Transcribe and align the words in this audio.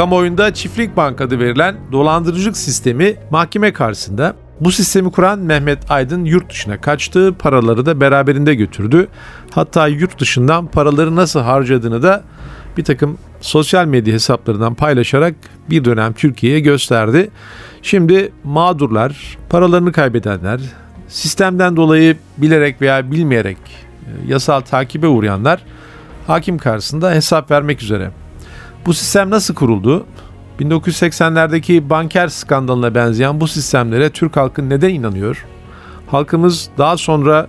Kamuoyunda 0.00 0.54
çiftlik 0.54 0.96
bank 0.96 1.20
adı 1.20 1.38
verilen 1.38 1.76
dolandırıcılık 1.92 2.56
sistemi 2.56 3.16
mahkeme 3.30 3.72
karşısında 3.72 4.34
bu 4.60 4.72
sistemi 4.72 5.12
kuran 5.12 5.38
Mehmet 5.38 5.90
Aydın 5.90 6.24
yurt 6.24 6.50
dışına 6.50 6.80
kaçtı, 6.80 7.34
paraları 7.38 7.86
da 7.86 8.00
beraberinde 8.00 8.54
götürdü. 8.54 9.08
Hatta 9.50 9.86
yurt 9.86 10.20
dışından 10.20 10.66
paraları 10.66 11.16
nasıl 11.16 11.40
harcadığını 11.40 12.02
da 12.02 12.22
bir 12.76 12.84
takım 12.84 13.18
sosyal 13.40 13.86
medya 13.86 14.14
hesaplarından 14.14 14.74
paylaşarak 14.74 15.34
bir 15.70 15.84
dönem 15.84 16.12
Türkiye'ye 16.12 16.60
gösterdi. 16.60 17.30
Şimdi 17.82 18.32
mağdurlar, 18.44 19.38
paralarını 19.50 19.92
kaybedenler, 19.92 20.60
sistemden 21.08 21.76
dolayı 21.76 22.16
bilerek 22.38 22.82
veya 22.82 23.10
bilmeyerek 23.10 23.58
e, 23.58 24.32
yasal 24.32 24.60
takibe 24.60 25.06
uğrayanlar 25.06 25.60
hakim 26.26 26.58
karşısında 26.58 27.12
hesap 27.12 27.50
vermek 27.50 27.82
üzere. 27.82 28.10
Bu 28.86 28.94
sistem 28.94 29.30
nasıl 29.30 29.54
kuruldu? 29.54 30.06
1980'lerdeki 30.60 31.90
banker 31.90 32.28
skandalına 32.28 32.94
benzeyen 32.94 33.40
bu 33.40 33.48
sistemlere 33.48 34.10
Türk 34.10 34.36
halkı 34.36 34.68
neden 34.68 34.88
inanıyor? 34.88 35.46
Halkımız 36.06 36.68
daha 36.78 36.96
sonra 36.96 37.46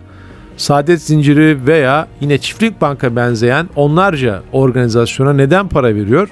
saadet 0.57 1.01
zinciri 1.01 1.67
veya 1.67 2.07
yine 2.21 2.37
çiftlik 2.37 2.81
banka 2.81 3.15
benzeyen 3.15 3.69
onlarca 3.75 4.43
organizasyona 4.51 5.33
neden 5.33 5.67
para 5.67 5.95
veriyor? 5.95 6.29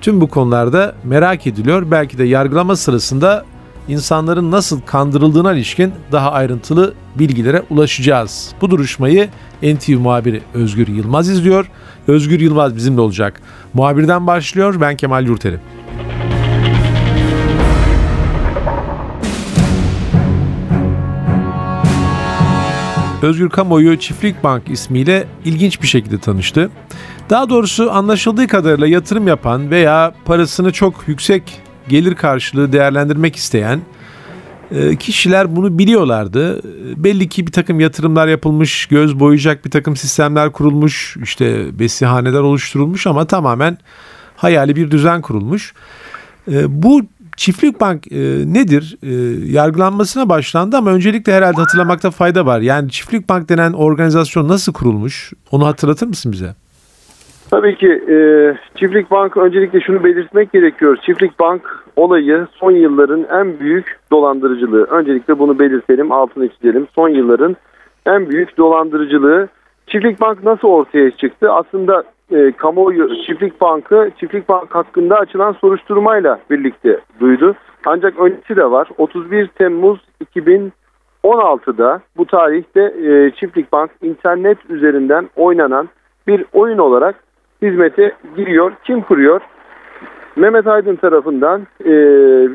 Tüm 0.00 0.20
bu 0.20 0.28
konularda 0.28 0.94
merak 1.04 1.46
ediliyor. 1.46 1.90
Belki 1.90 2.18
de 2.18 2.24
yargılama 2.24 2.76
sırasında 2.76 3.44
insanların 3.88 4.50
nasıl 4.50 4.80
kandırıldığına 4.80 5.52
ilişkin 5.52 5.92
daha 6.12 6.32
ayrıntılı 6.32 6.94
bilgilere 7.18 7.62
ulaşacağız. 7.70 8.52
Bu 8.60 8.70
duruşmayı 8.70 9.28
NTV 9.62 9.98
muhabiri 9.98 10.42
Özgür 10.54 10.88
Yılmaz 10.88 11.28
izliyor. 11.28 11.70
Özgür 12.06 12.40
Yılmaz 12.40 12.76
bizimle 12.76 13.00
olacak. 13.00 13.40
Muhabirden 13.74 14.26
başlıyor. 14.26 14.80
Ben 14.80 14.96
Kemal 14.96 15.26
Yurteri. 15.26 15.58
Özgür 23.22 23.48
Kamuoyu 23.48 23.98
Çiftlik 23.98 24.44
Bank 24.44 24.62
ismiyle 24.70 25.26
ilginç 25.44 25.82
bir 25.82 25.86
şekilde 25.86 26.18
tanıştı. 26.18 26.70
Daha 27.30 27.48
doğrusu 27.48 27.92
anlaşıldığı 27.92 28.46
kadarıyla 28.46 28.86
yatırım 28.86 29.28
yapan 29.28 29.70
veya 29.70 30.14
parasını 30.24 30.72
çok 30.72 31.08
yüksek 31.08 31.60
gelir 31.88 32.14
karşılığı 32.14 32.72
değerlendirmek 32.72 33.36
isteyen 33.36 33.80
e, 34.70 34.96
kişiler 34.96 35.56
bunu 35.56 35.78
biliyorlardı. 35.78 36.62
Belli 37.04 37.28
ki 37.28 37.46
bir 37.46 37.52
takım 37.52 37.80
yatırımlar 37.80 38.28
yapılmış, 38.28 38.86
göz 38.86 39.20
boyayacak 39.20 39.64
bir 39.64 39.70
takım 39.70 39.96
sistemler 39.96 40.52
kurulmuş, 40.52 41.16
işte 41.22 41.78
besihaneler 41.78 42.40
oluşturulmuş 42.40 43.06
ama 43.06 43.24
tamamen 43.24 43.78
hayali 44.36 44.76
bir 44.76 44.90
düzen 44.90 45.22
kurulmuş. 45.22 45.74
E, 46.52 46.82
bu 46.82 47.02
Çiftlik 47.36 47.80
Bank 47.80 48.12
e, 48.12 48.18
nedir? 48.46 48.98
E, 49.02 49.12
yargılanmasına 49.52 50.28
başlandı 50.28 50.76
ama 50.76 50.90
öncelikle 50.90 51.34
herhalde 51.34 51.60
hatırlamakta 51.60 52.10
fayda 52.10 52.46
var. 52.46 52.60
Yani 52.60 52.90
Çiftlik 52.90 53.28
Bank 53.28 53.48
denen 53.48 53.72
organizasyon 53.72 54.48
nasıl 54.48 54.72
kurulmuş? 54.72 55.32
Onu 55.50 55.66
hatırlatır 55.66 56.06
mısın 56.06 56.32
bize? 56.32 56.54
Tabii 57.50 57.76
ki 57.76 57.88
e, 58.08 58.16
Çiftlik 58.74 59.10
Bank 59.10 59.36
öncelikle 59.36 59.80
şunu 59.80 60.04
belirtmek 60.04 60.52
gerekiyor. 60.52 60.96
Çiftlik 60.96 61.40
Bank 61.40 61.84
olayı 61.96 62.46
son 62.52 62.70
yılların 62.70 63.26
en 63.32 63.60
büyük 63.60 64.00
dolandırıcılığı. 64.12 64.84
Öncelikle 64.84 65.38
bunu 65.38 65.58
belirtelim, 65.58 66.12
altını 66.12 66.48
çizelim. 66.48 66.86
Son 66.94 67.08
yılların 67.08 67.56
en 68.06 68.28
büyük 68.28 68.56
dolandırıcılığı. 68.56 69.48
Çiftlik 69.86 70.20
Bank 70.20 70.44
nasıl 70.44 70.68
ortaya 70.68 71.10
çıktı? 71.10 71.52
Aslında 71.52 72.04
e, 72.32 72.52
kamuoyu 72.52 73.22
Çiftlik 73.26 73.60
Bank'ı 73.60 74.10
Çiftlik 74.20 74.48
Bank 74.48 74.74
hakkında 74.74 75.16
açılan 75.16 75.52
soruşturmayla 75.52 76.38
birlikte 76.50 77.00
duydu. 77.20 77.54
Ancak 77.86 78.20
öncesi 78.20 78.56
de 78.56 78.70
var. 78.70 78.88
31 78.98 79.46
Temmuz 79.46 80.00
2016'da 80.34 82.00
bu 82.16 82.26
tarihte 82.26 82.80
e, 82.80 83.30
Çiftlik 83.30 83.72
Bank 83.72 83.90
internet 84.02 84.58
üzerinden 84.70 85.28
oynanan 85.36 85.88
bir 86.26 86.44
oyun 86.52 86.78
olarak 86.78 87.27
hizmete 87.62 88.12
giriyor. 88.36 88.72
Kim 88.84 89.00
kuruyor? 89.00 89.40
Mehmet 90.36 90.66
Aydın 90.66 90.96
tarafından 90.96 91.66
e, 91.84 91.90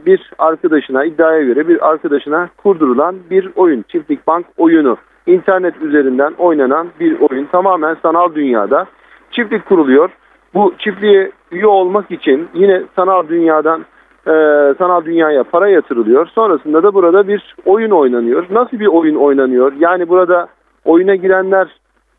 bir 0.06 0.32
arkadaşına 0.40 1.06
iddiaya 1.06 1.44
göre 1.44 1.68
bir 1.68 1.90
arkadaşına 1.90 2.50
kurdurulan 2.58 3.16
bir 3.30 3.50
oyun. 3.56 3.86
Çiftlik 3.88 4.28
Bank 4.28 4.46
oyunu. 4.58 4.98
İnternet 5.26 5.82
üzerinden 5.82 6.34
oynanan 6.38 6.88
bir 7.00 7.20
oyun. 7.20 7.46
Tamamen 7.46 7.98
sanal 8.02 8.36
dünyada. 8.36 8.86
Çiftlik 9.32 9.66
kuruluyor. 9.66 10.10
Bu 10.54 10.74
çiftliğe 10.78 11.32
üye 11.52 11.68
olmak 11.68 12.12
için 12.12 12.48
yine 12.54 12.84
sanal 12.96 13.28
dünyadan 13.28 13.86
e, 14.28 14.34
sanal 14.78 15.06
dünyaya 15.06 15.44
para 15.44 15.68
yatırılıyor. 15.68 16.28
Sonrasında 16.28 16.84
da 16.84 16.94
burada 16.94 17.28
bir 17.28 17.56
oyun 17.66 17.92
oynanıyor. 17.92 18.46
Nasıl 18.52 18.80
bir 18.80 18.88
oyun 18.88 19.16
oynanıyor? 19.16 19.74
Yani 19.80 20.10
burada 20.10 20.48
oyuna 20.86 21.16
girenler 21.16 21.68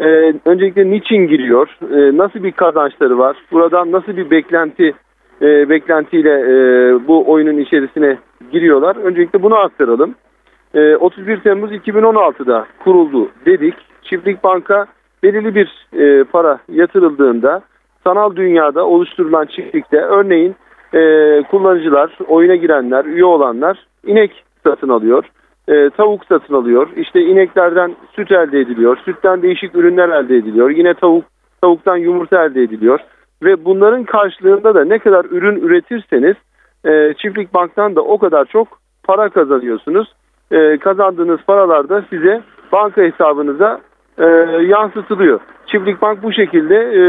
e, 0.01 0.35
öncelikle 0.45 0.91
niçin 0.91 1.27
giriyor? 1.27 1.69
E, 1.83 2.17
nasıl 2.17 2.43
bir 2.43 2.53
kazançları 2.53 3.19
var? 3.19 3.37
Buradan 3.53 3.93
nasıl 3.93 4.17
bir 4.17 4.31
beklenti 4.31 4.95
e, 5.43 5.69
beklentiyle 5.69 6.31
e, 6.31 6.55
bu 7.09 7.31
oyunun 7.33 7.59
içerisine 7.59 8.19
giriyorlar? 8.53 8.97
Öncelikle 8.97 9.43
bunu 9.43 9.55
aktaralım. 9.55 10.15
E, 10.75 10.97
31 10.97 11.41
Temmuz 11.41 11.73
2016'da 11.73 12.67
kuruldu 12.85 13.29
dedik. 13.47 13.75
Çiftlik 14.03 14.45
Banka 14.45 14.87
belirli 15.23 15.55
bir 15.55 15.87
e, 15.93 16.25
para 16.25 16.59
yatırıldığında 16.69 17.63
sanal 18.05 18.37
dünyada 18.37 18.87
oluşturulan 18.87 19.47
çiftlikte 19.47 19.97
örneğin 19.97 20.57
e, 20.95 21.01
kullanıcılar, 21.51 22.19
oyuna 22.29 22.57
girenler, 22.57 23.05
üye 23.05 23.25
olanlar 23.25 23.87
inek 24.07 24.45
satın 24.67 24.89
alıyor 24.89 25.25
e, 25.69 25.91
tavuk 25.91 26.25
satın 26.25 26.55
alıyor. 26.55 26.89
İşte 26.97 27.21
ineklerden 27.21 27.95
süt 28.17 28.33
elde 28.33 28.61
ediliyor. 28.61 28.97
Sütten 29.05 29.43
değişik 29.43 29.75
ürünler 29.75 30.09
elde 30.09 30.37
ediliyor. 30.37 30.71
Yine 30.71 30.95
tavuk 30.95 31.25
tavuktan 31.63 31.97
yumurta 31.97 32.45
elde 32.45 32.63
ediliyor. 32.63 33.01
Ve 33.43 33.65
bunların 33.65 34.05
karşılığında 34.05 34.75
da 34.75 34.85
ne 34.85 34.99
kadar 34.99 35.25
ürün 35.25 35.57
üretirseniz 35.57 36.37
e, 36.85 37.15
çiftlik 37.15 37.55
banktan 37.55 37.97
da 37.97 38.01
o 38.01 38.19
kadar 38.19 38.45
çok 38.45 38.69
para 39.05 39.29
kazanıyorsunuz. 39.29 40.15
E, 40.51 40.79
kazandığınız 40.79 41.41
paralar 41.47 41.89
da 41.89 42.05
size 42.11 42.43
banka 42.73 43.03
hesabınıza 43.03 43.81
e, 44.19 44.25
yansıtılıyor. 44.69 45.41
Çiftlik 45.67 46.03
bank 46.03 46.23
bu 46.23 46.33
şekilde 46.33 46.77
e, 46.77 47.03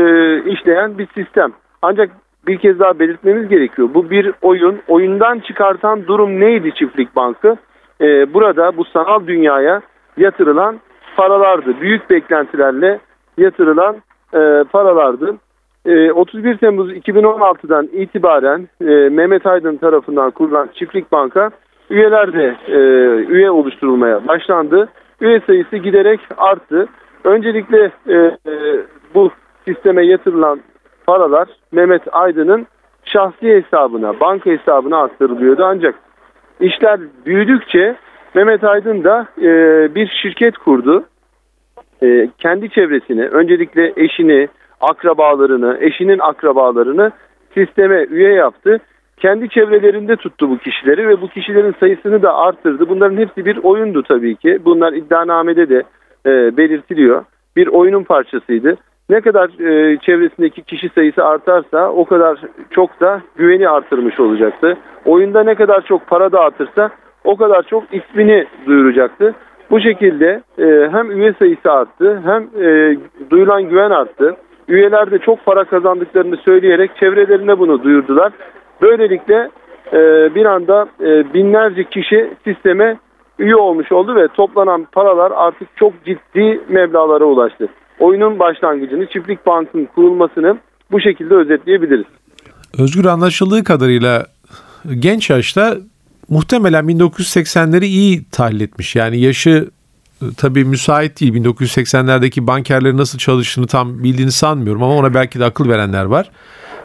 işleyen 0.52 0.98
bir 0.98 1.08
sistem. 1.16 1.52
Ancak 1.82 2.10
bir 2.48 2.58
kez 2.58 2.80
daha 2.80 3.00
belirtmemiz 3.00 3.50
gerekiyor. 3.50 3.90
Bu 3.94 4.10
bir 4.10 4.32
oyun. 4.42 4.80
Oyundan 4.88 5.40
çıkartan 5.40 6.08
durum 6.08 6.40
neydi 6.40 6.74
çiftlik 6.74 7.16
bankı? 7.16 7.56
E, 8.02 8.34
burada 8.34 8.78
bu 8.78 8.86
sanal 8.86 9.28
dünyaya 9.28 9.82
yatırılan 10.18 10.80
paralardı. 11.18 11.82
Büyük 11.82 12.10
beklentilerle 12.10 13.00
yatırılan 13.38 13.96
e, 14.34 14.64
paralardı. 14.72 15.36
E, 15.86 16.12
31 16.12 16.58
Temmuz 16.58 16.92
2016'dan 16.92 17.90
itibaren 17.94 18.68
e, 18.82 19.10
Mehmet 19.10 19.46
Aydın 19.46 19.78
tarafından 19.78 20.32
kurulan 20.32 20.70
Çiftlik 20.74 21.12
Banka 21.12 21.50
üyeler 21.90 22.34
de 22.34 22.56
e, 22.68 22.78
üye 23.26 23.52
oluşturulmaya 23.52 24.28
başlandı. 24.28 24.90
Üye 25.22 25.40
sayısı 25.40 25.78
giderek 25.78 26.20
arttı. 26.38 26.88
Öncelikle 27.24 27.92
e, 28.08 28.16
e, 28.16 28.42
bu 29.14 29.32
sisteme 29.68 30.06
yatırılan 30.06 30.60
paralar 31.08 31.48
Mehmet 31.72 32.02
Aydın'ın 32.12 32.68
şahsi 33.06 33.48
hesabına, 33.48 34.20
banka 34.20 34.50
hesabına 34.50 35.04
aktarılıyordu. 35.04 35.64
Ancak 35.66 35.96
İşler 36.60 37.00
büyüdükçe 37.26 37.96
Mehmet 38.34 38.64
Aydın 38.64 39.04
da 39.04 39.28
e, 39.42 39.50
bir 39.96 40.08
şirket 40.22 40.58
kurdu. 40.58 41.06
E, 42.04 42.30
kendi 42.40 42.70
çevresini, 42.70 43.28
öncelikle 43.28 43.94
eşini, 43.98 44.48
akrabalarını, 44.82 45.78
eşinin 45.82 46.20
akrabalarını 46.20 47.12
sisteme 47.54 48.04
üye 48.04 48.34
yaptı. 48.34 48.80
Kendi 49.18 49.50
çevrelerinde 49.50 50.16
tuttu 50.16 50.50
bu 50.50 50.58
kişileri 50.58 51.08
ve 51.08 51.22
bu 51.22 51.28
kişilerin 51.28 51.76
sayısını 51.80 52.22
da 52.22 52.36
arttırdı. 52.36 52.90
Bunların 52.90 53.18
hepsi 53.18 53.46
bir 53.46 53.58
oyundu 53.58 54.04
tabii 54.04 54.36
ki. 54.36 54.60
Bunlar 54.66 54.94
iddianamede 54.94 55.70
de 55.70 55.84
e, 56.26 56.58
belirtiliyor. 56.58 57.26
Bir 57.56 57.68
oyunun 57.68 58.04
parçasıydı. 58.04 58.78
Ne 59.10 59.22
kadar 59.22 59.50
e, 59.50 59.98
çevresindeki 59.98 60.62
kişi 60.62 60.90
sayısı 60.90 61.26
artarsa 61.26 61.90
o 61.90 62.06
kadar 62.06 62.40
çok 62.72 63.00
da 63.00 63.22
güveni 63.36 63.70
artırmış 63.70 64.20
olacaktı. 64.20 64.78
Oyunda 65.06 65.44
ne 65.44 65.56
kadar 65.56 65.82
çok 65.82 66.08
para 66.08 66.32
dağıtırsa 66.32 66.90
o 67.24 67.36
kadar 67.36 67.64
çok 67.64 67.84
ismini 67.92 68.46
duyuracaktı. 68.66 69.34
Bu 69.72 69.80
şekilde 69.80 70.42
e, 70.58 70.90
hem 70.92 71.12
üye 71.12 71.34
sayısı 71.34 71.72
arttı 71.72 72.22
hem 72.26 72.64
e, 72.64 72.98
duyulan 73.30 73.64
güven 73.64 73.92
arttı. 73.92 74.36
Üyeler 74.68 75.12
de 75.12 75.20
çok 75.20 75.46
para 75.46 75.64
kazandıklarını 75.64 76.38
söyleyerek 76.38 76.96
çevrelerine 76.96 77.60
bunu 77.60 77.84
duyurdular. 77.84 78.34
Böylelikle 78.82 79.50
e, 79.94 80.00
bir 80.36 80.46
anda 80.46 80.88
e, 81.02 81.34
binlerce 81.34 81.84
kişi 81.84 82.34
sisteme 82.44 82.98
üye 83.40 83.56
olmuş 83.56 83.92
oldu 83.92 84.16
ve 84.16 84.28
toplanan 84.28 84.88
paralar 84.92 85.32
artık 85.36 85.78
çok 85.78 85.94
ciddi 86.06 86.62
meblalara 86.70 87.26
ulaştı. 87.26 87.68
Oyunun 88.00 88.40
başlangıcını 88.40 89.08
Çiftlik 89.08 89.46
Bank'ın 89.46 89.86
kurulmasını 89.96 90.58
bu 90.92 91.02
şekilde 91.02 91.34
özetleyebiliriz. 91.34 92.06
Özgür 92.78 93.06
anlaşıldığı 93.06 93.64
kadarıyla 93.64 94.26
genç 95.00 95.30
yaşta 95.30 95.78
muhtemelen 96.30 96.86
1980'leri 96.86 97.86
iyi 97.86 98.30
tahlil 98.30 98.62
etmiş. 98.62 98.96
Yani 98.96 99.20
yaşı 99.20 99.70
e, 100.22 100.26
tabii 100.38 100.66
müsait 100.66 101.22
değil. 101.22 101.34
1980'lerdeki 101.34 102.48
bankerlerin 102.48 102.98
nasıl 102.98 103.18
çalıştığını 103.18 103.68
tam 103.68 104.04
bildiğini 104.04 104.32
sanmıyorum 104.32 104.84
ama 104.84 104.96
ona 104.96 105.14
belki 105.14 105.40
de 105.40 105.46
akıl 105.46 105.70
verenler 105.70 106.06
var. 106.06 106.32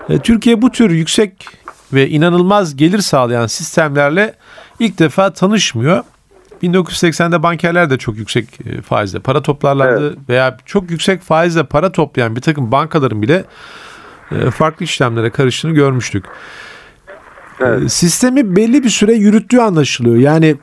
E, 0.09 0.19
Türkiye 0.19 0.63
bu 0.63 0.71
tür 0.71 0.91
yüksek 0.91 1.47
ve 1.93 2.09
inanılmaz 2.09 2.77
gelir 2.77 2.99
sağlayan 2.99 3.47
sistemlerle 3.47 4.35
ilk 4.79 4.99
defa 4.99 5.33
tanışmıyor. 5.33 6.05
1980'de 6.63 7.43
bankerler 7.43 7.91
de 7.91 7.99
çok 7.99 8.17
yüksek 8.17 8.47
e, 8.67 8.83
faizle 8.83 9.19
para 9.19 9.43
toplarlardı 9.43 10.09
evet. 10.09 10.19
veya 10.29 10.57
çok 10.67 10.91
yüksek 10.91 11.23
faizle 11.23 11.65
para 11.65 11.93
toplayan 11.93 12.37
bir 12.37 12.41
takım 12.41 12.73
bankaların 12.73 13.23
bile 13.23 13.45
farklı 14.51 14.85
işlemlere 14.85 15.31
karıştığını 15.31 15.73
görmüştük. 15.73 16.25
Evet. 17.61 17.93
Sistemi 17.93 18.57
belli 18.57 18.85
bir 18.85 18.91
süre 18.91 19.13
yürüttüğü 19.15 19.59
anlaşılıyor. 19.59 20.17
Yani 20.17 20.57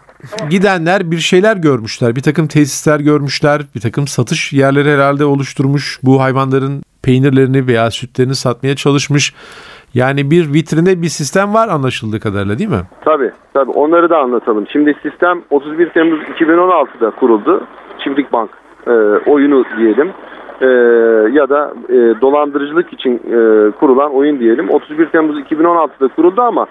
gidenler 0.49 1.11
bir 1.11 1.19
şeyler 1.19 1.57
görmüşler. 1.57 2.15
Bir 2.15 2.21
takım 2.21 2.47
tesisler 2.47 2.99
görmüşler. 2.99 3.61
Bir 3.75 3.79
takım 3.79 4.07
satış 4.07 4.53
yerleri 4.53 4.93
herhalde 4.93 5.25
oluşturmuş. 5.25 5.99
Bu 6.03 6.21
hayvanların 6.21 6.83
peynirlerini 7.01 7.67
veya 7.67 7.91
sütlerini 7.91 8.35
satmaya 8.35 8.75
çalışmış. 8.75 9.33
Yani 9.93 10.31
bir 10.31 10.53
vitrinde 10.53 11.01
bir 11.01 11.07
sistem 11.07 11.53
var 11.53 11.67
anlaşıldığı 11.67 12.19
kadarıyla 12.19 12.57
değil 12.57 12.69
mi? 12.69 12.83
Tabii 13.05 13.31
tabii 13.53 13.71
onları 13.71 14.09
da 14.09 14.17
anlatalım. 14.17 14.67
Şimdi 14.71 14.95
sistem 15.03 15.41
31 15.49 15.89
Temmuz 15.89 16.19
2016'da 16.19 17.09
kuruldu. 17.09 17.63
Çiftlik 18.03 18.33
Bank 18.33 18.49
e, 18.87 18.91
oyunu 19.31 19.65
diyelim. 19.77 20.11
E, 20.61 20.67
ya 21.37 21.49
da 21.49 21.73
e, 21.89 22.21
dolandırıcılık 22.21 22.93
için 22.93 23.13
e, 23.15 23.71
kurulan 23.71 24.13
oyun 24.13 24.39
diyelim. 24.39 24.69
31 24.69 25.05
Temmuz 25.05 25.39
2016'da 25.39 26.07
kuruldu 26.07 26.41
ama 26.41 26.67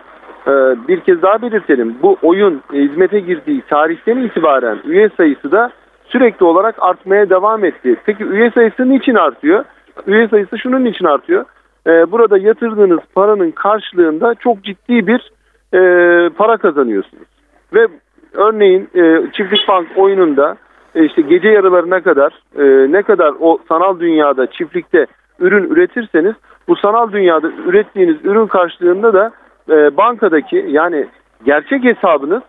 e, 0.46 0.52
bir 0.88 1.00
kez 1.00 1.22
daha 1.22 1.42
belirtelim. 1.42 1.94
Bu 2.02 2.16
oyun 2.22 2.62
e, 2.72 2.78
hizmete 2.78 3.20
girdiği 3.20 3.62
tarihten 3.62 4.16
itibaren 4.16 4.78
üye 4.84 5.08
sayısı 5.16 5.52
da 5.52 5.70
sürekli 6.04 6.44
olarak 6.44 6.74
artmaya 6.78 7.30
devam 7.30 7.64
etti. 7.64 7.96
Peki 8.06 8.24
üye 8.24 8.50
sayısı 8.50 8.90
niçin 8.90 9.14
artıyor? 9.14 9.64
Üye 10.06 10.28
sayısı 10.28 10.58
şunun 10.58 10.84
için 10.84 11.04
artıyor. 11.04 11.44
E, 11.87 12.12
burada 12.12 12.38
yatırdığınız 12.38 13.00
paranın 13.15 13.50
karşılığında 13.50 14.35
çok 14.35 14.65
ciddi 14.65 15.06
bir 15.06 15.31
e, 15.75 15.81
para 16.29 16.56
kazanıyorsunuz. 16.56 17.29
Ve 17.75 17.87
örneğin 18.33 18.88
e, 18.94 19.33
Çiftlik 19.33 19.69
Bank 19.69 19.87
oyununda 19.97 20.56
e, 20.94 21.05
işte 21.05 21.23
gece 21.23 21.49
yarılarına 21.49 22.00
kadar 22.00 22.33
e, 22.59 22.93
ne 22.93 23.03
kadar 23.03 23.35
o 23.41 23.59
sanal 23.69 24.00
dünyada 24.00 24.47
çiftlikte 24.47 25.06
ürün 25.41 25.71
üretirseniz 25.71 26.35
bu 26.69 26.77
sanal 26.77 27.12
dünyada 27.12 27.50
ürettiğiniz 27.67 28.25
ürün 28.25 28.47
karşılığında 28.47 29.15
da 29.15 29.31
e, 29.71 29.97
bankadaki 29.97 30.67
yani 30.69 31.06
gerçek 31.44 31.85
hesabınız 31.85 32.43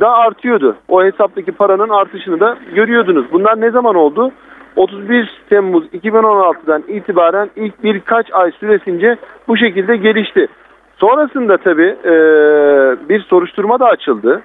da 0.00 0.10
artıyordu. 0.10 0.76
O 0.88 1.04
hesaptaki 1.04 1.52
paranın 1.52 1.88
artışını 1.88 2.40
da 2.40 2.58
görüyordunuz. 2.74 3.32
Bunlar 3.32 3.60
ne 3.60 3.70
zaman 3.70 3.94
oldu? 3.94 4.32
31 4.76 5.42
Temmuz 5.48 5.84
2016'dan 5.86 6.84
itibaren 6.88 7.50
ilk 7.56 7.82
birkaç 7.82 8.32
ay 8.32 8.52
süresince 8.52 9.16
bu 9.48 9.56
şekilde 9.56 9.96
gelişti. 9.96 10.46
Sonrasında 10.96 11.56
tabii 11.56 11.96
e, 12.04 12.12
bir 13.08 13.20
soruşturma 13.20 13.80
da 13.80 13.86
açıldı. 13.86 14.42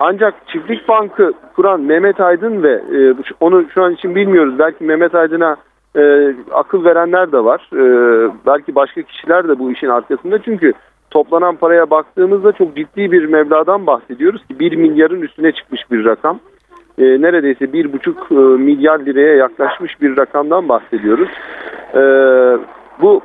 Ancak 0.00 0.34
Çiftlik 0.46 0.88
Bankı 0.88 1.32
kuran 1.56 1.80
Mehmet 1.80 2.20
Aydın 2.20 2.62
ve 2.62 2.72
e, 2.72 3.14
onu 3.40 3.64
şu 3.74 3.82
an 3.82 3.92
için 3.92 4.14
bilmiyoruz. 4.14 4.58
Belki 4.58 4.84
Mehmet 4.84 5.14
Aydın'a 5.14 5.56
e, 5.96 6.34
akıl 6.52 6.84
verenler 6.84 7.32
de 7.32 7.44
var. 7.44 7.68
E, 7.72 7.82
belki 8.46 8.74
başka 8.74 9.02
kişiler 9.02 9.48
de 9.48 9.58
bu 9.58 9.72
işin 9.72 9.88
arkasında. 9.88 10.42
Çünkü 10.42 10.72
toplanan 11.10 11.56
paraya 11.56 11.90
baktığımızda 11.90 12.52
çok 12.52 12.76
ciddi 12.76 13.12
bir 13.12 13.24
mebladan 13.24 13.86
bahsediyoruz 13.86 14.46
ki 14.46 14.60
1 14.60 14.76
milyarın 14.76 15.22
üstüne 15.22 15.52
çıkmış 15.52 15.90
bir 15.90 16.04
rakam. 16.04 16.40
E, 17.00 17.04
neredeyse 17.22 17.64
1,5 17.64 18.10
e, 18.30 18.58
milyar 18.62 18.98
liraya 18.98 19.34
yaklaşmış 19.36 20.00
bir 20.00 20.16
rakamdan 20.16 20.68
bahsediyoruz. 20.68 21.28
E, 21.94 22.00
bu 23.02 23.22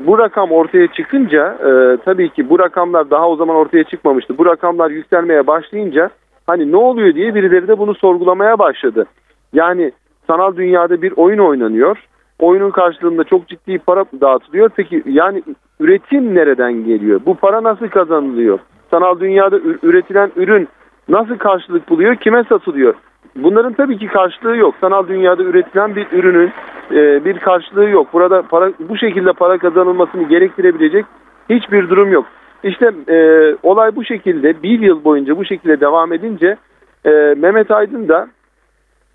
bu 0.00 0.18
rakam 0.18 0.52
ortaya 0.52 0.86
çıkınca 0.86 1.58
e, 1.64 1.96
tabii 2.04 2.30
ki 2.30 2.50
bu 2.50 2.58
rakamlar 2.58 3.10
daha 3.10 3.28
o 3.28 3.36
zaman 3.36 3.56
ortaya 3.56 3.84
çıkmamıştı. 3.84 4.38
Bu 4.38 4.46
rakamlar 4.46 4.90
yükselmeye 4.90 5.46
başlayınca 5.46 6.10
hani 6.46 6.72
ne 6.72 6.76
oluyor 6.76 7.14
diye 7.14 7.34
birileri 7.34 7.68
de 7.68 7.78
bunu 7.78 7.94
sorgulamaya 7.94 8.58
başladı. 8.58 9.06
Yani 9.52 9.92
sanal 10.26 10.56
dünyada 10.56 11.02
bir 11.02 11.12
oyun 11.16 11.38
oynanıyor. 11.38 11.98
Oyunun 12.38 12.70
karşılığında 12.70 13.24
çok 13.24 13.48
ciddi 13.48 13.78
para 13.78 14.04
dağıtılıyor. 14.20 14.70
Peki 14.76 15.02
yani 15.06 15.42
üretim 15.80 16.34
nereden 16.34 16.72
geliyor? 16.72 17.20
Bu 17.26 17.34
para 17.34 17.62
nasıl 17.62 17.88
kazanılıyor? 17.88 18.58
Sanal 18.90 19.20
dünyada 19.20 19.58
üretilen 19.82 20.32
ürün 20.36 20.68
nasıl 21.12 21.38
karşılık 21.38 21.88
buluyor? 21.88 22.16
Kime 22.16 22.44
satılıyor? 22.44 22.94
Bunların 23.36 23.72
tabii 23.72 23.98
ki 23.98 24.06
karşılığı 24.06 24.56
yok. 24.56 24.74
Sanal 24.80 25.08
dünyada 25.08 25.42
üretilen 25.42 25.96
bir 25.96 26.06
ürünün 26.12 26.52
e, 26.90 27.24
bir 27.24 27.38
karşılığı 27.38 27.88
yok. 27.88 28.12
Burada 28.12 28.42
para 28.42 28.72
bu 28.78 28.96
şekilde 28.96 29.32
para 29.32 29.58
kazanılmasını 29.58 30.28
gerektirebilecek 30.28 31.04
hiçbir 31.50 31.88
durum 31.88 32.12
yok. 32.12 32.26
İşte 32.62 32.92
e, 33.08 33.16
olay 33.62 33.96
bu 33.96 34.04
şekilde 34.04 34.62
bir 34.62 34.80
yıl 34.80 35.04
boyunca 35.04 35.36
bu 35.36 35.44
şekilde 35.44 35.80
devam 35.80 36.12
edince 36.12 36.56
e, 37.04 37.10
Mehmet 37.36 37.70
Aydın 37.70 38.08
da 38.08 38.28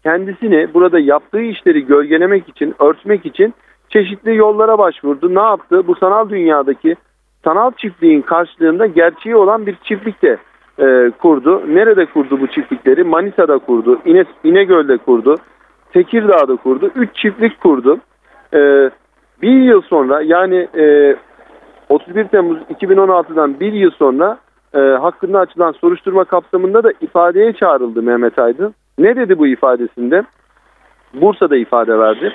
kendisini 0.04 0.74
burada 0.74 1.00
yaptığı 1.00 1.42
işleri 1.42 1.86
gölgelemek 1.86 2.50
için, 2.50 2.76
örtmek 2.80 3.26
için 3.26 3.54
çeşitli 3.90 4.36
yollara 4.36 4.78
başvurdu. 4.78 5.36
Ne 5.36 5.42
yaptı? 5.42 5.88
Bu 5.88 5.96
sanal 5.96 6.30
dünyadaki 6.30 6.96
sanal 7.44 7.72
çiftliğin 7.78 8.22
karşılığında 8.22 8.86
gerçeği 8.86 9.36
olan 9.36 9.66
bir 9.66 9.76
çiftlikte 9.84 10.38
e, 10.80 11.12
kurdu. 11.22 11.64
Nerede 11.68 12.06
kurdu 12.06 12.42
bu 12.42 12.48
çiftlikleri? 12.48 13.04
Manisa'da 13.04 13.58
kurdu, 13.58 14.00
İne, 14.06 14.26
İnegöl'de 14.44 14.98
kurdu, 14.98 15.36
Tekirdağ'da 15.94 16.56
kurdu. 16.56 16.92
Üç 16.96 17.16
çiftlik 17.16 17.62
kurdu. 17.62 18.00
E, 18.54 18.90
bir 19.42 19.62
yıl 19.62 19.82
sonra 19.82 20.22
yani 20.22 20.68
e, 20.78 21.16
31 21.90 22.28
Temmuz 22.28 22.58
2016'dan 22.58 23.60
bir 23.60 23.74
yıl 23.74 23.92
sonra 23.92 24.38
e, 24.74 24.80
hakkında 24.80 25.40
açılan 25.40 25.72
soruşturma 25.72 26.24
kapsamında 26.24 26.84
da 26.84 26.92
ifadeye 27.02 27.54
çağrıldı 27.54 28.04
Mehmet 28.04 28.40
Aydın. 28.40 28.74
Ne 29.00 29.16
dedi 29.16 29.38
bu 29.38 29.48
ifadesinde? 29.48 30.24
Bursa'da 31.14 31.58
ifade 31.58 32.00
verdi. 32.00 32.34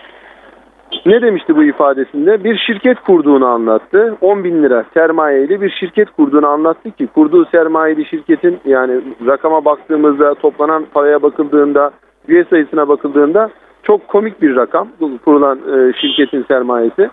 Ne 1.06 1.22
demişti 1.22 1.56
bu 1.56 1.64
ifadesinde? 1.64 2.44
Bir 2.44 2.56
şirket 2.56 3.00
kurduğunu 3.00 3.46
anlattı. 3.46 4.16
10 4.20 4.44
bin 4.44 4.62
lira 4.62 4.84
sermayeli 4.94 5.60
bir 5.60 5.70
şirket 5.70 6.10
kurduğunu 6.10 6.46
anlattı 6.46 6.90
ki 6.90 7.06
kurduğu 7.06 7.44
sermayeli 7.44 8.04
şirketin 8.04 8.58
yani 8.64 9.00
rakama 9.26 9.64
baktığımızda 9.64 10.34
toplanan 10.34 10.86
paraya 10.94 11.22
bakıldığında 11.22 11.90
üye 12.28 12.44
sayısına 12.44 12.88
bakıldığında 12.88 13.50
çok 13.82 14.08
komik 14.08 14.42
bir 14.42 14.56
rakam 14.56 14.88
kurulan 15.24 15.58
e, 15.58 15.92
şirketin 15.92 16.44
sermayesi. 16.48 17.10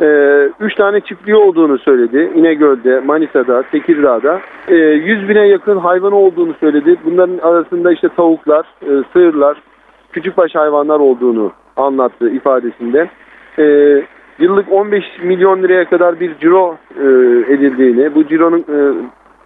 E, 0.00 0.06
üç 0.60 0.74
tane 0.74 1.00
çiftliği 1.00 1.36
olduğunu 1.36 1.78
söyledi. 1.78 2.32
İnegöl'de, 2.34 3.00
Manisa'da, 3.00 3.62
Tekirdağ'da. 3.62 4.40
E, 4.68 4.74
100 4.74 5.28
bine 5.28 5.46
yakın 5.46 5.78
hayvanı 5.78 6.16
olduğunu 6.16 6.54
söyledi. 6.60 6.96
Bunların 7.04 7.38
arasında 7.38 7.92
işte 7.92 8.08
tavuklar, 8.08 8.66
e, 8.82 9.02
sığırlar, 9.12 9.56
küçükbaş 10.12 10.54
hayvanlar 10.54 11.00
olduğunu 11.00 11.52
anlattı 11.76 12.30
ifadesinde. 12.30 13.10
E, 13.58 13.64
yıllık 14.38 14.72
15 14.72 15.04
milyon 15.22 15.62
liraya 15.62 15.84
kadar 15.84 16.20
bir 16.20 16.38
ciro 16.38 16.76
e, 16.96 17.04
edildiğini, 17.54 18.14
bu 18.14 18.26
cironun 18.26 18.64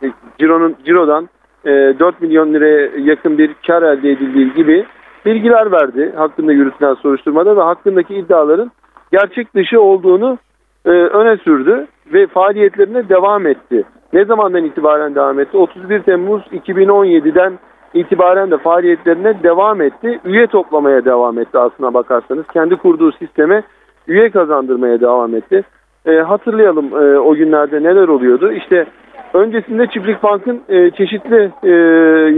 e, 0.02 0.10
cironun 0.38 0.76
cirodan 0.84 1.28
e, 1.64 1.70
4 1.70 2.20
milyon 2.20 2.54
liraya 2.54 2.90
yakın 2.98 3.38
bir 3.38 3.50
kar 3.66 3.82
elde 3.82 4.10
edildiği 4.10 4.54
gibi 4.54 4.84
bilgiler 5.26 5.72
verdi 5.72 6.12
hakkında 6.16 6.52
yürütülen 6.52 6.94
soruşturmada 6.94 7.56
ve 7.56 7.60
hakkındaki 7.60 8.14
iddiaların 8.14 8.70
gerçek 9.12 9.54
dışı 9.54 9.80
olduğunu 9.80 10.38
e, 10.84 10.90
öne 10.90 11.36
sürdü 11.36 11.86
ve 12.12 12.26
faaliyetlerine 12.26 13.08
devam 13.08 13.46
etti. 13.46 13.84
Ne 14.12 14.24
zamandan 14.24 14.64
itibaren 14.64 15.14
devam 15.14 15.40
etti? 15.40 15.56
31 15.56 16.02
Temmuz 16.02 16.42
2017'den 16.42 17.58
itibaren 18.00 18.50
de 18.50 18.58
faaliyetlerine 18.58 19.42
devam 19.42 19.80
etti. 19.80 20.20
Üye 20.24 20.46
toplamaya 20.46 21.04
devam 21.04 21.38
etti 21.38 21.58
aslına 21.58 21.94
bakarsanız. 21.94 22.46
Kendi 22.52 22.76
kurduğu 22.76 23.12
sisteme 23.12 23.62
üye 24.08 24.30
kazandırmaya 24.30 25.00
devam 25.00 25.34
etti. 25.34 25.62
E, 26.06 26.16
hatırlayalım 26.16 26.86
e, 26.86 27.18
o 27.18 27.34
günlerde 27.34 27.82
neler 27.82 28.08
oluyordu. 28.08 28.52
İşte 28.52 28.86
öncesinde 29.34 29.86
Çiftlik 29.86 30.22
Bank'ın 30.22 30.62
e, 30.68 30.90
çeşitli 30.90 31.50
e, 31.62 31.70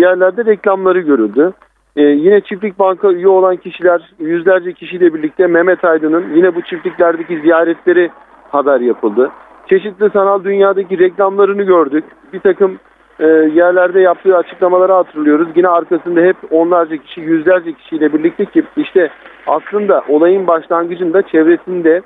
yerlerde 0.02 0.44
reklamları 0.44 1.00
görüldü. 1.00 1.52
E, 1.96 2.02
yine 2.02 2.40
Çiftlik 2.40 2.78
Bank'a 2.78 3.12
üye 3.12 3.28
olan 3.28 3.56
kişiler 3.56 4.10
yüzlerce 4.18 4.72
kişiyle 4.72 5.14
birlikte 5.14 5.46
Mehmet 5.46 5.84
Aydın'ın 5.84 6.24
yine 6.34 6.54
bu 6.54 6.62
çiftliklerdeki 6.62 7.40
ziyaretleri 7.40 8.10
haber 8.50 8.80
yapıldı. 8.80 9.30
Çeşitli 9.68 10.10
sanal 10.10 10.44
dünyadaki 10.44 10.98
reklamlarını 10.98 11.62
gördük. 11.62 12.04
Bir 12.32 12.40
takım 12.40 12.78
e, 13.20 13.26
yerlerde 13.26 14.00
yaptığı 14.00 14.36
açıklamaları 14.36 14.92
hatırlıyoruz. 14.92 15.48
Yine 15.56 15.68
arkasında 15.68 16.20
hep 16.20 16.36
onlarca 16.50 16.96
kişi, 16.96 17.20
yüzlerce 17.20 17.72
kişiyle 17.72 18.12
birlikte 18.12 18.44
ki 18.44 18.62
işte 18.76 19.10
aslında 19.46 20.04
olayın 20.08 20.46
başlangıcında 20.46 21.22
çevresinde 21.22 22.02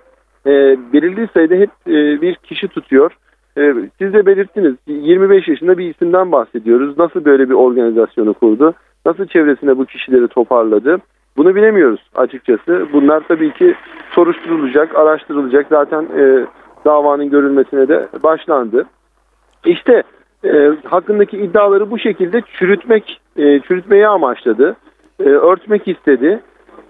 e, 0.46 0.50
belirli 0.92 1.28
sayıda 1.34 1.54
hep 1.54 1.70
e, 1.86 2.20
bir 2.22 2.34
kişi 2.34 2.68
tutuyor. 2.68 3.12
E, 3.58 3.74
siz 3.98 4.12
de 4.12 4.26
belirttiniz 4.26 4.74
25 4.86 5.48
yaşında 5.48 5.78
bir 5.78 5.90
isimden 5.90 6.32
bahsediyoruz. 6.32 6.98
Nasıl 6.98 7.24
böyle 7.24 7.48
bir 7.48 7.54
organizasyonu 7.54 8.34
kurdu? 8.34 8.74
Nasıl 9.06 9.26
çevresine 9.26 9.78
bu 9.78 9.84
kişileri 9.84 10.28
toparladı? 10.28 10.98
Bunu 11.36 11.54
bilemiyoruz 11.54 12.00
açıkçası. 12.14 12.86
Bunlar 12.92 13.22
tabii 13.28 13.52
ki 13.52 13.74
soruşturulacak, 14.10 14.94
araştırılacak. 14.94 15.66
Zaten 15.70 16.02
e, 16.02 16.46
davanın 16.84 17.30
görülmesine 17.30 17.88
de 17.88 18.08
başlandı. 18.22 18.86
İşte 19.64 20.02
e, 20.44 20.72
hakkındaki 20.84 21.38
iddiaları 21.38 21.90
bu 21.90 21.98
şekilde 21.98 22.42
çürütmek, 22.58 23.20
e, 23.36 23.60
çürütmeyi 23.60 24.06
amaçladı. 24.06 24.76
E, 25.20 25.28
örtmek 25.28 25.88
istedi. 25.88 26.40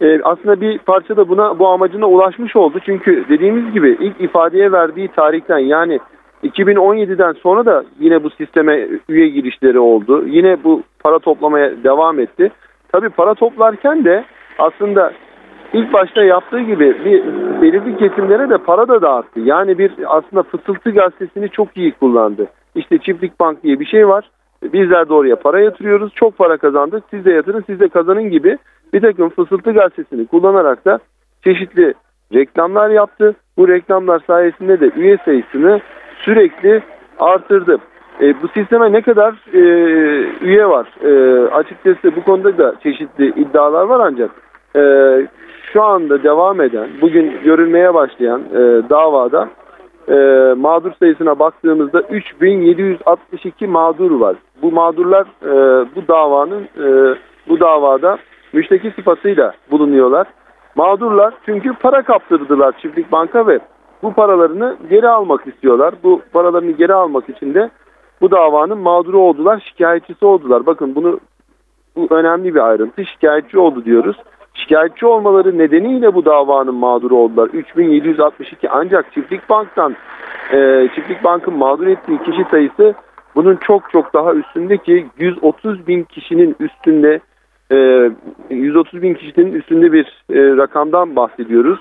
E, 0.01 0.23
aslında 0.23 0.61
bir 0.61 0.79
parça 0.79 1.17
da 1.17 1.29
buna 1.29 1.59
bu 1.59 1.69
amacına 1.69 2.07
ulaşmış 2.07 2.57
oldu. 2.57 2.79
Çünkü 2.87 3.25
dediğimiz 3.29 3.73
gibi 3.73 3.97
ilk 4.01 4.21
ifadeye 4.21 4.73
verdiği 4.73 5.09
tarihten 5.09 5.59
yani 5.59 6.01
2017'den 6.45 7.33
sonra 7.33 7.67
da 7.67 7.85
yine 8.01 8.25
bu 8.25 8.31
sisteme 8.31 8.89
üye 9.09 9.29
girişleri 9.29 9.79
oldu. 9.79 10.25
Yine 10.27 10.65
bu 10.65 10.83
para 11.05 11.19
toplamaya 11.19 11.85
devam 11.85 12.21
etti. 12.21 12.51
Tabii 12.93 13.09
para 13.09 13.35
toplarken 13.35 14.05
de 14.05 14.25
aslında 14.59 15.13
ilk 15.73 15.93
başta 15.93 16.23
yaptığı 16.23 16.61
gibi 16.61 17.05
bir 17.05 17.23
belirli 17.63 17.97
kesimlere 17.97 18.51
de 18.51 18.59
para 18.59 18.89
da 18.89 19.03
dağıttı. 19.03 19.41
Yani 19.41 19.79
bir 19.79 19.93
aslında 20.07 20.43
fısıltı 20.43 20.91
gazetesini 20.91 21.49
çok 21.49 21.77
iyi 21.77 21.93
kullandı. 21.93 22.47
İşte 22.75 22.99
çiftlik 22.99 23.41
bank 23.41 23.63
diye 23.63 23.81
bir 23.81 23.87
şey 23.87 24.09
var. 24.09 24.31
Bizler 24.63 25.09
de 25.09 25.15
oraya 25.15 25.37
para 25.37 25.61
yatırıyoruz. 25.61 26.15
Çok 26.15 26.39
para 26.39 26.57
kazandık. 26.57 27.05
Siz 27.11 27.25
de 27.25 27.33
yatırın, 27.33 27.65
siz 27.67 27.81
de 27.81 27.89
kazanın 27.89 28.31
gibi 28.31 28.59
bir 28.93 29.01
takım 29.01 29.29
fısıltı 29.29 29.73
gazetesini 29.73 30.27
kullanarak 30.27 30.85
da 30.85 30.99
çeşitli 31.45 31.95
reklamlar 32.35 32.91
yaptı. 32.91 33.35
Bu 33.57 33.69
reklamlar 33.69 34.23
sayesinde 34.27 34.81
de 34.81 34.91
üye 34.97 35.19
sayısını 35.25 35.81
sürekli 36.19 36.83
artırdı. 37.19 37.79
E, 38.21 38.43
bu 38.43 38.49
sisteme 38.49 38.93
ne 38.93 39.03
kadar 39.03 39.35
e, 39.53 39.61
üye 40.41 40.69
var? 40.69 40.87
E, 41.03 41.43
açıkçası 41.49 42.17
bu 42.17 42.25
konuda 42.25 42.59
da 42.59 42.75
çeşitli 42.83 43.27
iddialar 43.27 43.85
var 43.85 44.01
ancak 44.01 44.31
e, 44.77 44.83
şu 45.73 45.83
anda 45.83 46.23
devam 46.23 46.61
eden, 46.61 46.89
bugün 47.01 47.43
görülmeye 47.45 47.95
başlayan 47.95 48.41
e, 48.41 48.59
davada 48.91 49.49
e, 50.09 50.15
mağdur 50.57 50.93
sayısına 50.99 51.39
baktığımızda 51.39 52.01
3762 52.01 53.67
mağdur 53.67 54.11
var. 54.11 54.37
Bu 54.63 54.73
mağdurlar 54.73 55.27
e, 55.43 55.87
bu 55.97 56.09
davanın 56.09 56.63
e, 56.63 57.17
bu 57.49 57.61
davada 57.61 58.19
müşteki 58.53 58.91
sıfatıyla 58.91 59.53
bulunuyorlar. 59.71 60.27
Mağdurlar 60.75 61.35
çünkü 61.47 61.73
para 61.73 62.03
kaptırdılar 62.03 62.75
çiftlik 62.83 63.13
banka 63.13 63.47
ve 63.47 63.59
bu 64.03 64.13
paralarını 64.13 64.77
geri 64.91 65.09
almak 65.09 65.47
istiyorlar. 65.47 65.95
Bu 66.03 66.23
paralarını 66.33 66.71
geri 66.71 66.95
almak 66.95 67.29
için 67.29 67.55
de 67.55 67.71
bu 68.21 68.31
davanın 68.31 68.79
mağduru 68.79 69.21
oldular, 69.21 69.63
şikayetçisi 69.69 70.25
oldular. 70.27 70.67
Bakın 70.67 70.95
bunu 70.95 71.21
bu 71.97 72.07
önemli 72.11 72.55
bir 72.55 72.61
ayrıntı. 72.61 73.05
Şikayetçi 73.05 73.59
oldu 73.59 73.85
diyoruz. 73.85 74.17
Şikayetçi 74.55 75.07
olmaları 75.07 75.59
nedeniyle 75.59 76.15
bu 76.15 76.25
davanın 76.25 76.75
mağduru 76.75 77.17
oldular. 77.17 77.49
3762 77.53 78.71
ancak 78.71 79.13
Çiftlik 79.13 79.51
Bank'tan 79.51 79.97
e, 80.53 80.89
Çiftlik 80.95 81.25
Bank'ın 81.25 81.59
mağdur 81.59 81.87
ettiği 81.87 82.19
kişi 82.19 82.45
sayısı 82.51 82.95
bunun 83.35 83.57
çok 83.57 83.91
çok 83.91 84.15
daha 84.15 84.35
üstündeki 84.35 85.07
130 85.19 85.87
bin 85.87 86.05
kişinin 86.05 86.57
üstünde 86.61 87.21
e, 87.73 88.11
130 88.51 89.03
bin 89.03 89.15
kişinin 89.15 89.53
üstünde 89.53 89.93
bir 89.93 90.25
e, 90.31 90.57
rakamdan 90.57 91.17
bahsediyoruz. 91.17 91.79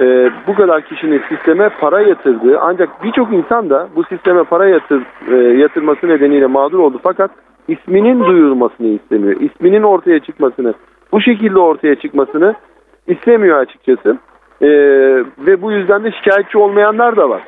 E, 0.00 0.30
bu 0.46 0.54
kadar 0.54 0.82
kişinin 0.82 1.22
sisteme 1.28 1.68
para 1.68 2.00
yatırdığı 2.00 2.60
ancak 2.60 3.04
birçok 3.04 3.32
insan 3.32 3.70
da 3.70 3.88
bu 3.96 4.04
sisteme 4.04 4.44
para 4.44 4.66
yatır, 4.66 5.02
e, 5.30 5.34
yatırması 5.36 6.08
nedeniyle 6.08 6.46
mağdur 6.46 6.78
oldu 6.78 7.00
fakat 7.02 7.30
isminin 7.68 8.24
duyurulmasını 8.24 8.86
istemiyor. 8.86 9.40
İsminin 9.40 9.82
ortaya 9.82 10.18
çıkmasını 10.18 10.74
bu 11.14 11.20
şekilde 11.20 11.58
ortaya 11.58 11.94
çıkmasını 11.94 12.54
istemiyor 13.06 13.58
açıkçası. 13.58 14.18
Ee, 14.62 14.68
ve 15.38 15.62
bu 15.62 15.72
yüzden 15.72 16.04
de 16.04 16.12
şikayetçi 16.12 16.58
olmayanlar 16.58 17.16
da 17.16 17.30
var. 17.30 17.42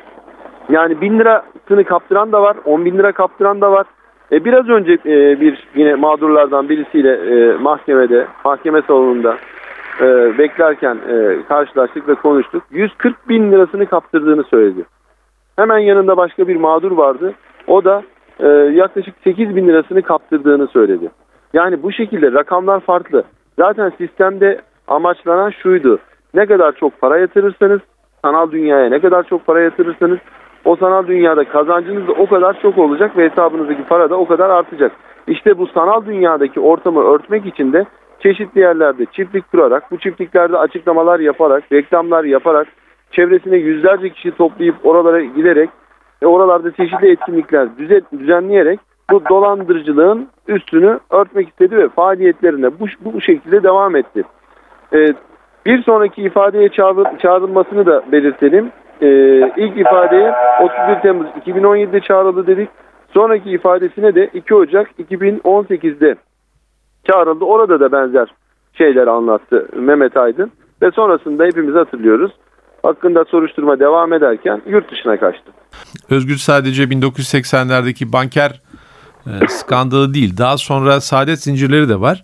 Yani 0.69 1.01
bin 1.01 1.19
lirasını 1.19 1.83
kaptıran 1.83 2.31
da 2.31 2.41
var, 2.41 2.57
on 2.65 2.85
bin 2.85 2.97
lira 2.97 3.11
kaptıran 3.11 3.61
da 3.61 3.71
var. 3.71 3.87
E, 4.31 4.45
biraz 4.45 4.69
önce 4.69 4.93
e, 4.93 5.41
bir 5.41 5.67
yine 5.75 5.95
mağdurlardan 5.95 6.69
birisiyle 6.69 7.13
e, 7.13 7.57
mahkemede, 7.57 8.27
mahkeme 8.45 8.81
salonunda 8.81 9.37
e, 10.01 10.37
beklerken 10.37 10.97
e, 11.09 11.37
karşılaştık 11.47 12.07
ve 12.07 12.15
konuştuk. 12.15 12.63
140 12.71 13.29
bin 13.29 13.51
lirasını 13.51 13.85
kaptırdığını 13.85 14.43
söyledi. 14.43 14.85
Hemen 15.55 15.79
yanında 15.79 16.17
başka 16.17 16.47
bir 16.47 16.55
mağdur 16.55 16.91
vardı. 16.91 17.33
O 17.67 17.83
da 17.83 18.03
e, 18.39 18.47
yaklaşık 18.73 19.15
8 19.23 19.55
bin 19.55 19.67
lirasını 19.67 20.01
kaptırdığını 20.01 20.67
söyledi. 20.67 21.09
Yani 21.53 21.83
bu 21.83 21.91
şekilde 21.91 22.31
rakamlar 22.31 22.79
farklı. 22.79 23.23
Zaten 23.59 23.91
sistemde 23.97 24.61
amaçlanan 24.87 25.49
şuydu. 25.49 25.99
Ne 26.33 26.45
kadar 26.45 26.71
çok 26.71 27.01
para 27.01 27.17
yatırırsanız, 27.17 27.81
sanal 28.25 28.51
dünyaya 28.51 28.89
ne 28.89 28.99
kadar 28.99 29.23
çok 29.23 29.45
para 29.45 29.61
yatırırsanız 29.61 30.17
o 30.65 30.75
sanal 30.75 31.07
dünyada 31.07 31.43
kazancınız 31.43 32.07
da 32.07 32.11
o 32.11 32.27
kadar 32.27 32.61
çok 32.61 32.77
olacak 32.77 33.17
ve 33.17 33.29
hesabınızdaki 33.29 33.83
para 33.83 34.09
da 34.09 34.15
o 34.15 34.27
kadar 34.27 34.49
artacak. 34.49 34.91
İşte 35.27 35.57
bu 35.57 35.67
sanal 35.67 36.05
dünyadaki 36.05 36.59
ortamı 36.59 37.03
örtmek 37.03 37.45
için 37.45 37.73
de 37.73 37.85
çeşitli 38.19 38.61
yerlerde 38.61 39.05
çiftlik 39.05 39.51
kurarak, 39.51 39.91
bu 39.91 39.97
çiftliklerde 39.97 40.57
açıklamalar 40.57 41.19
yaparak, 41.19 41.63
reklamlar 41.71 42.23
yaparak, 42.23 42.67
çevresine 43.11 43.57
yüzlerce 43.57 44.09
kişi 44.09 44.31
toplayıp 44.31 44.75
oralara 44.83 45.21
giderek 45.21 45.69
ve 46.23 46.27
oralarda 46.27 46.71
çeşitli 46.71 47.11
etkinlikler 47.11 47.67
düzenleyerek 48.19 48.79
bu 49.11 49.21
dolandırıcılığın 49.29 50.27
üstünü 50.47 50.99
örtmek 51.09 51.49
istedi 51.49 51.77
ve 51.77 51.89
faaliyetlerine 51.89 52.79
bu, 52.79 52.85
bu 53.01 53.21
şekilde 53.21 53.63
devam 53.63 53.95
etti. 53.95 54.23
Ee, 54.93 55.13
bir 55.65 55.83
sonraki 55.83 56.21
ifadeye 56.21 56.69
çağrı, 56.69 57.17
çağrılmasını 57.21 57.85
da 57.85 58.03
belirtelim. 58.11 58.71
Ee, 59.01 59.07
ilk 59.57 59.77
ifadeye 59.77 60.33
31 60.61 61.01
Temmuz 61.01 61.27
2017'de 61.27 61.99
çağrıldı 61.99 62.47
dedik. 62.47 62.69
Sonraki 63.13 63.51
ifadesine 63.51 64.15
de 64.15 64.29
2 64.33 64.55
Ocak 64.55 64.91
2018'de 64.99 66.15
çağrıldı. 67.11 67.45
Orada 67.45 67.79
da 67.79 67.91
benzer 67.91 68.27
şeyler 68.73 69.07
anlattı 69.07 69.67
Mehmet 69.75 70.17
Aydın. 70.17 70.51
Ve 70.81 70.91
sonrasında 70.91 71.45
hepimiz 71.45 71.75
hatırlıyoruz. 71.75 72.31
Hakkında 72.83 73.25
soruşturma 73.25 73.79
devam 73.79 74.13
ederken 74.13 74.61
yurt 74.67 74.91
dışına 74.91 75.17
kaçtı. 75.19 75.51
Özgür 76.09 76.35
sadece 76.35 76.83
1980'lerdeki 76.83 78.13
banker 78.13 78.49
e, 78.49 78.57
skandalı 79.49 80.13
değil. 80.13 80.37
Daha 80.37 80.57
sonra 80.57 81.01
saadet 81.01 81.43
zincirleri 81.43 81.89
de 81.89 81.99
var. 81.99 82.23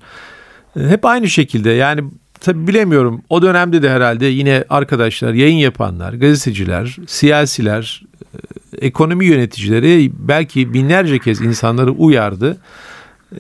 E, 0.80 0.88
hep 0.88 1.06
aynı 1.06 1.30
şekilde 1.30 1.70
yani 1.70 2.04
tabi 2.40 2.68
bilemiyorum 2.68 3.22
o 3.30 3.42
dönemde 3.42 3.82
de 3.82 3.90
herhalde 3.90 4.26
yine 4.26 4.64
arkadaşlar 4.70 5.34
yayın 5.34 5.58
yapanlar, 5.58 6.14
gazeteciler, 6.14 6.98
siyasiler, 7.08 8.04
e, 8.34 8.86
ekonomi 8.86 9.26
yöneticileri 9.26 10.12
belki 10.18 10.74
binlerce 10.74 11.20
kez 11.20 11.42
insanları 11.42 11.92
uyardı. 11.92 12.58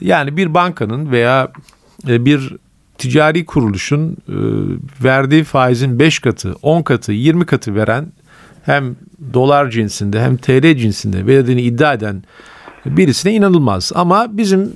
Yani 0.01 0.37
bir 0.37 0.53
bankanın 0.53 1.11
veya 1.11 1.51
bir 2.07 2.55
ticari 2.97 3.45
kuruluşun 3.45 4.17
verdiği 5.03 5.43
faizin 5.43 5.99
5 5.99 6.19
katı, 6.19 6.55
10 6.61 6.83
katı, 6.83 7.11
20 7.11 7.45
katı 7.45 7.75
veren 7.75 8.07
hem 8.65 8.95
dolar 9.33 9.69
cinsinde 9.69 10.21
hem 10.21 10.37
TL 10.37 10.77
cinsinde 10.77 11.27
verdiğini 11.27 11.61
iddia 11.61 11.93
eden 11.93 12.23
birisine 12.85 13.33
inanılmaz. 13.33 13.91
Ama 13.95 14.27
bizim 14.29 14.73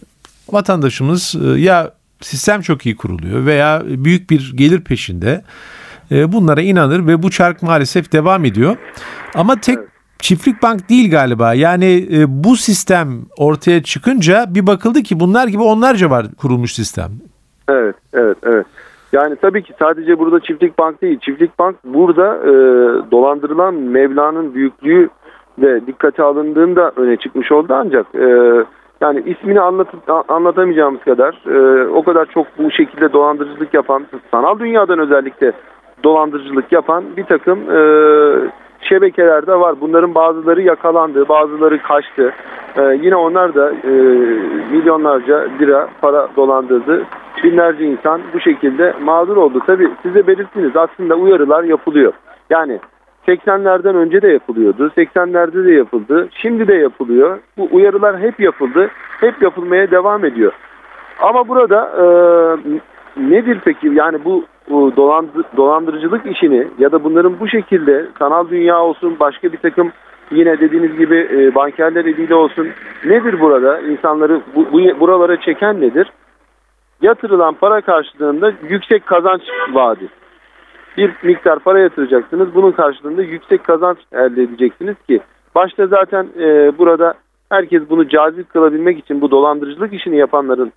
vatandaşımız 0.51 1.35
e, 1.45 1.59
ya 1.59 1.91
sistem 2.21 2.61
çok 2.61 2.85
iyi 2.85 2.95
kuruluyor 2.95 3.45
veya 3.45 3.81
büyük 3.85 4.29
bir 4.29 4.53
gelir 4.55 4.81
peşinde 4.81 5.41
e, 6.11 6.31
bunlara 6.31 6.61
inanır 6.61 7.07
ve 7.07 7.23
bu 7.23 7.31
çark 7.31 7.63
maalesef 7.63 8.11
devam 8.11 8.45
ediyor. 8.45 8.77
Ama 9.35 9.55
tek 9.55 9.79
çiftlik 10.19 10.63
bank 10.63 10.89
değil 10.89 11.11
galiba. 11.11 11.53
Yani 11.53 12.07
e, 12.13 12.43
bu 12.43 12.55
sistem 12.55 13.25
ortaya 13.37 13.83
çıkınca 13.83 14.45
bir 14.49 14.67
bakıldı 14.67 15.03
ki 15.03 15.19
bunlar 15.19 15.47
gibi 15.47 15.61
onlarca 15.61 16.09
var 16.09 16.25
kurulmuş 16.37 16.73
sistem. 16.73 17.11
Evet, 17.69 17.95
evet, 18.13 18.37
evet. 18.43 18.65
Yani 19.13 19.35
tabii 19.41 19.63
ki 19.63 19.73
sadece 19.79 20.19
burada 20.19 20.39
çiftlik 20.39 20.77
bank 20.77 21.01
değil. 21.01 21.19
Çiftlik 21.19 21.59
bank 21.59 21.75
burada 21.83 22.35
e, 22.35 22.51
dolandırılan 23.11 23.73
Mevla'nın 23.73 24.53
büyüklüğü 24.53 25.09
ve 25.57 25.87
dikkate 25.87 26.23
alındığında 26.23 26.91
öne 26.95 27.17
çıkmış 27.17 27.51
oldu 27.51 27.73
ancak 27.73 28.15
e, 28.15 28.63
yani 29.01 29.23
ismini 29.25 29.61
anlat, 29.61 29.87
anlatamayacağımız 30.27 31.01
kadar 31.01 31.41
e, 31.47 31.87
o 31.87 32.03
kadar 32.03 32.25
çok 32.25 32.47
bu 32.57 32.71
şekilde 32.71 33.13
dolandırıcılık 33.13 33.73
yapan 33.73 34.05
sanal 34.31 34.59
dünyadan 34.59 34.99
özellikle 34.99 35.51
dolandırıcılık 36.03 36.71
yapan 36.71 37.03
bir 37.17 37.23
takım 37.23 37.59
e, 37.71 37.79
şebekeler 38.81 39.47
de 39.47 39.59
var. 39.59 39.75
Bunların 39.81 40.15
bazıları 40.15 40.61
yakalandı, 40.61 41.29
bazıları 41.29 41.81
kaçtı. 41.81 42.33
E, 42.77 42.81
yine 43.01 43.15
onlar 43.15 43.55
da 43.55 43.71
e, 43.71 43.91
milyonlarca 44.71 45.47
lira 45.59 45.87
para 46.01 46.27
dolandırdı. 46.35 47.05
Binlerce 47.43 47.85
insan 47.85 48.21
bu 48.33 48.39
şekilde 48.39 48.93
mağdur 49.01 49.37
oldu. 49.37 49.61
Tabii 49.67 49.89
size 50.03 50.27
belirttiniz 50.27 50.75
aslında 50.75 51.15
uyarılar 51.15 51.63
yapılıyor. 51.63 52.13
Yani 52.49 52.79
80'lerden 53.27 53.95
önce 53.95 54.21
de 54.21 54.27
yapılıyordu. 54.27 54.91
80'lerde 54.97 55.65
de 55.65 55.71
yapıldı. 55.71 56.29
Şimdi 56.31 56.67
de 56.67 56.75
yapılıyor. 56.75 57.39
Bu 57.57 57.69
uyarılar 57.71 58.19
hep 58.19 58.39
yapıldı. 58.39 58.89
Hep 59.19 59.41
yapılmaya 59.41 59.91
devam 59.91 60.25
ediyor. 60.25 60.51
Ama 61.19 61.47
burada 61.47 61.91
e, 61.97 62.05
nedir 63.29 63.59
peki? 63.65 63.87
Yani 63.87 64.25
bu, 64.25 64.45
bu 64.69 64.95
dolandı, 64.95 65.43
dolandırıcılık 65.57 66.25
işini 66.25 66.67
ya 66.79 66.91
da 66.91 67.03
bunların 67.03 67.39
bu 67.39 67.47
şekilde 67.47 68.05
sanal 68.19 68.49
dünya 68.49 68.81
olsun 68.81 69.17
başka 69.19 69.51
bir 69.51 69.57
takım 69.57 69.91
yine 70.31 70.59
dediğiniz 70.59 70.97
gibi 70.97 71.27
e, 71.31 71.55
bankerler 71.55 72.05
eliyle 72.05 72.35
olsun 72.35 72.67
nedir 73.05 73.39
burada? 73.39 73.79
İnsanları 73.79 74.41
bu, 74.55 74.65
bu, 74.71 74.99
buralara 74.99 75.41
çeken 75.41 75.81
nedir? 75.81 76.07
Yatırılan 77.01 77.53
para 77.53 77.81
karşılığında 77.81 78.53
yüksek 78.69 79.05
kazanç 79.05 79.41
vaadi 79.73 80.07
bir 80.97 81.11
miktar 81.23 81.59
para 81.59 81.79
yatıracaksınız. 81.79 82.55
Bunun 82.55 82.71
karşılığında 82.71 83.21
yüksek 83.21 83.63
kazanç 83.63 83.97
elde 84.11 84.43
edeceksiniz 84.43 84.95
ki 85.07 85.19
başta 85.55 85.87
zaten 85.87 86.27
e, 86.39 86.77
burada 86.77 87.13
herkes 87.49 87.89
bunu 87.89 88.09
cazip 88.09 88.49
kılabilmek 88.49 88.99
için 88.99 89.21
bu 89.21 89.31
dolandırıcılık 89.31 89.93
işini 89.93 90.17
yapanların 90.17 90.71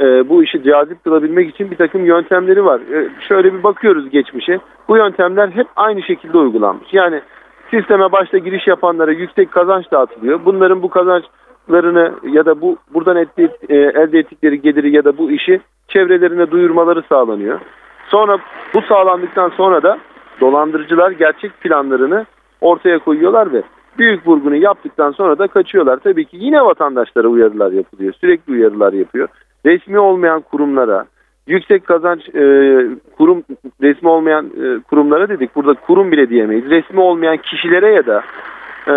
e, 0.00 0.28
bu 0.28 0.44
işi 0.44 0.62
cazip 0.62 1.04
kılabilmek 1.04 1.50
için 1.50 1.70
bir 1.70 1.76
takım 1.76 2.04
yöntemleri 2.04 2.64
var. 2.64 2.80
E, 2.80 3.10
şöyle 3.28 3.54
bir 3.54 3.62
bakıyoruz 3.62 4.10
geçmişe. 4.10 4.58
Bu 4.88 4.96
yöntemler 4.96 5.48
hep 5.48 5.66
aynı 5.76 6.02
şekilde 6.02 6.38
uygulanmış. 6.38 6.88
Yani 6.92 7.20
sisteme 7.70 8.12
başta 8.12 8.38
giriş 8.38 8.66
yapanlara 8.66 9.12
yüksek 9.12 9.52
kazanç 9.52 9.92
dağıtılıyor. 9.92 10.40
Bunların 10.44 10.82
bu 10.82 10.90
kazançlarını 10.90 12.12
ya 12.22 12.46
da 12.46 12.60
bu 12.60 12.76
buradan 12.94 13.16
ettiği, 13.16 13.50
e, 13.68 13.76
elde 13.76 14.18
ettikleri 14.18 14.62
geliri 14.62 14.96
ya 14.96 15.04
da 15.04 15.18
bu 15.18 15.30
işi 15.30 15.60
çevrelerine 15.88 16.50
duyurmaları 16.50 17.02
sağlanıyor. 17.08 17.60
Sonra 18.08 18.38
bu 18.74 18.82
sağlandıktan 18.82 19.48
sonra 19.48 19.82
da 19.82 19.98
dolandırıcılar 20.40 21.10
gerçek 21.10 21.60
planlarını 21.60 22.26
ortaya 22.60 22.98
koyuyorlar 22.98 23.52
ve 23.52 23.62
büyük 23.98 24.26
vurgunu 24.26 24.56
yaptıktan 24.56 25.10
sonra 25.10 25.38
da 25.38 25.46
kaçıyorlar. 25.46 25.96
Tabii 25.96 26.24
ki 26.24 26.36
yine 26.40 26.64
vatandaşlara 26.64 27.28
uyarılar 27.28 27.72
yapılıyor. 27.72 28.14
Sürekli 28.20 28.52
uyarılar 28.52 28.92
yapıyor. 28.92 29.28
Resmi 29.66 29.98
olmayan 29.98 30.40
kurumlara, 30.40 31.04
yüksek 31.46 31.86
kazanç 31.86 32.28
e, 32.28 32.42
kurum 33.16 33.44
resmi 33.82 34.08
olmayan 34.08 34.46
e, 34.46 34.80
kurumlara 34.82 35.28
dedik. 35.28 35.56
Burada 35.56 35.74
kurum 35.74 36.12
bile 36.12 36.28
diyemeyiz. 36.28 36.70
Resmi 36.70 37.00
olmayan 37.00 37.36
kişilere 37.36 37.92
ya 37.92 38.06
da 38.06 38.22
e, 38.86 38.92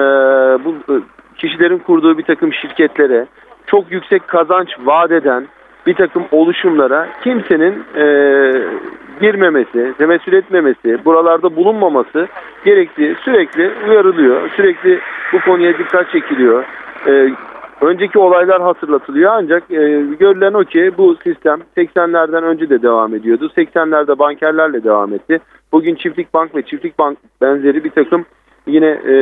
bu 0.66 0.94
e, 0.94 0.96
kişilerin 1.38 1.78
kurduğu 1.78 2.18
bir 2.18 2.24
takım 2.24 2.54
şirketlere 2.54 3.26
çok 3.68 3.92
yüksek 3.92 4.28
kazanç 4.28 4.70
vaat 4.80 5.12
eden 5.12 5.48
bir 5.88 5.94
takım 5.94 6.25
oluşumlara 6.32 7.08
kimsenin 7.24 7.84
e, 7.96 8.06
girmemesi, 9.22 9.94
temessül 9.98 10.34
etmemesi, 10.34 11.06
buralarda 11.06 11.56
bulunmaması 11.56 12.27
gerektiği 12.65 13.15
sürekli 13.22 13.72
uyarılıyor. 13.89 14.50
Sürekli 14.56 15.00
bu 15.34 15.39
konuya 15.39 15.77
dikkat 15.77 16.12
çekiliyor. 16.12 16.63
E, 17.08 17.29
önceki 17.82 18.20
olaylar 18.20 18.62
hatırlatılıyor 18.62 19.32
ancak 19.34 19.72
e, 19.72 20.01
görülen 20.20 20.53
o 20.53 20.63
ki 20.63 20.91
bu 20.98 21.15
sistem 21.24 21.60
80'lerden 21.77 22.44
önce 22.44 22.70
de 22.70 22.82
devam 22.82 23.15
ediyordu. 23.15 23.51
80'lerde 23.58 24.20
bankerlerle 24.20 24.83
devam 24.83 25.14
etti. 25.14 25.40
Bugün 25.72 25.96
Çiftlik 25.96 26.33
Bank 26.33 26.55
ve 26.55 26.62
Çiftlik 26.62 27.00
Bank 27.00 27.18
benzeri 27.42 27.83
bir 27.83 27.90
takım 27.92 28.25
yine 28.68 28.88
e, 28.88 29.16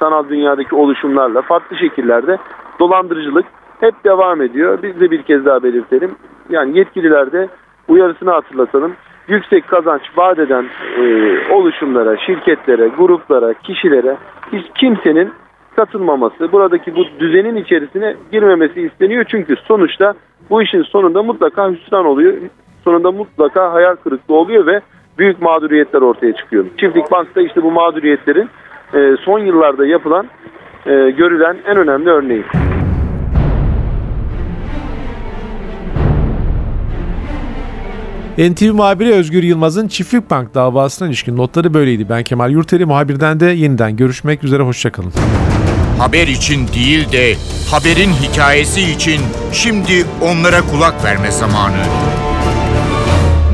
sanal 0.00 0.28
dünyadaki 0.28 0.74
oluşumlarla 0.74 1.42
farklı 1.42 1.76
şekillerde 1.76 2.38
dolandırıcılık 2.78 3.46
hep 3.80 4.04
devam 4.04 4.42
ediyor. 4.42 4.78
Biz 4.82 5.00
de 5.00 5.10
bir 5.10 5.22
kez 5.22 5.44
daha 5.44 5.62
belirtelim. 5.62 6.10
Yani 6.50 6.78
yetkililer 6.78 7.32
de 7.32 7.48
uyarısını 7.88 8.30
hatırlatalım. 8.30 8.92
Yüksek 9.28 9.68
kazanç 9.68 10.02
vaat 10.16 10.38
eden 10.38 10.66
e, 10.98 11.02
oluşumlara, 11.52 12.16
şirketlere, 12.16 12.88
gruplara, 12.88 13.54
kişilere 13.54 14.16
hiç 14.52 14.66
kimsenin 14.74 15.32
katılmaması, 15.76 16.52
buradaki 16.52 16.96
bu 16.96 17.04
düzenin 17.20 17.56
içerisine 17.56 18.16
girmemesi 18.32 18.80
isteniyor. 18.80 19.24
Çünkü 19.28 19.56
sonuçta 19.56 20.14
bu 20.50 20.62
işin 20.62 20.82
sonunda 20.82 21.22
mutlaka 21.22 21.70
hüsran 21.70 22.06
oluyor. 22.06 22.34
Sonunda 22.84 23.12
mutlaka 23.12 23.72
hayal 23.72 23.96
kırıklığı 23.96 24.34
oluyor 24.34 24.66
ve 24.66 24.80
büyük 25.18 25.42
mağduriyetler 25.42 26.02
ortaya 26.02 26.32
çıkıyor. 26.32 26.64
Çiftlik 26.76 27.10
Bank'ta 27.10 27.40
işte 27.40 27.62
bu 27.62 27.70
mağduriyetlerin 27.70 28.50
e, 28.94 29.16
son 29.16 29.38
yıllarda 29.38 29.86
yapılan, 29.86 30.26
e, 30.86 31.10
görülen 31.10 31.56
en 31.66 31.76
önemli 31.76 32.10
örneği. 32.10 32.44
NTV 38.38 38.72
muhabiri 38.72 39.12
Özgür 39.12 39.42
Yılmaz'ın 39.42 39.88
Çiftlik 39.88 40.30
Bank 40.30 40.54
davasına 40.54 41.08
ilişkin 41.08 41.36
notları 41.36 41.74
böyleydi. 41.74 42.08
Ben 42.08 42.22
Kemal 42.22 42.50
Yurteri 42.50 42.86
muhabirden 42.86 43.40
de 43.40 43.46
yeniden 43.46 43.96
görüşmek 43.96 44.44
üzere 44.44 44.62
hoşçakalın. 44.62 45.12
Haber 45.98 46.26
için 46.26 46.68
değil 46.68 47.12
de 47.12 47.34
haberin 47.70 48.12
hikayesi 48.12 48.80
için 48.80 49.20
şimdi 49.52 50.06
onlara 50.22 50.60
kulak 50.60 51.04
verme 51.04 51.30
zamanı. 51.30 51.82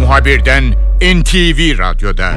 Muhabirden 0.00 0.64
NTV 1.00 1.78
Radyo'da. 1.78 2.32